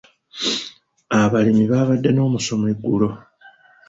Abalimi 1.21 1.65
baabadde 1.71 2.09
n'omusomo 2.13 2.65
eggulo. 2.73 3.09